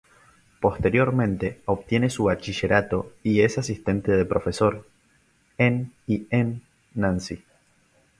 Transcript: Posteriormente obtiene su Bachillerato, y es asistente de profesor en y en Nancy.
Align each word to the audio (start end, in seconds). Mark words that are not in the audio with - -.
Posteriormente 0.61 1.61
obtiene 1.65 2.09
su 2.09 2.23
Bachillerato, 2.23 3.13
y 3.21 3.41
es 3.41 3.59
asistente 3.59 4.11
de 4.13 4.25
profesor 4.25 4.87
en 5.59 5.91
y 6.07 6.25
en 6.31 6.63
Nancy. 6.95 7.43